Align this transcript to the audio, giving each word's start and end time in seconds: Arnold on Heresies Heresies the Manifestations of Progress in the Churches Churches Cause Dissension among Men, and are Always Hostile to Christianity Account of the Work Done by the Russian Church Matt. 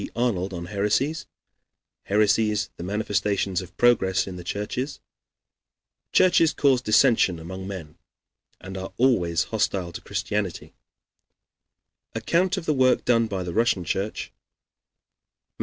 Arnold 0.15 0.51
on 0.51 0.65
Heresies 0.65 1.27
Heresies 2.05 2.71
the 2.75 2.81
Manifestations 2.83 3.61
of 3.61 3.77
Progress 3.77 4.25
in 4.25 4.35
the 4.35 4.43
Churches 4.43 4.99
Churches 6.11 6.53
Cause 6.53 6.81
Dissension 6.81 7.37
among 7.37 7.67
Men, 7.67 7.99
and 8.59 8.77
are 8.77 8.93
Always 8.97 9.43
Hostile 9.51 9.91
to 9.91 10.01
Christianity 10.01 10.73
Account 12.15 12.57
of 12.57 12.65
the 12.65 12.73
Work 12.73 13.05
Done 13.05 13.27
by 13.27 13.43
the 13.43 13.53
Russian 13.53 13.83
Church 13.83 14.33
Matt. 15.59 15.59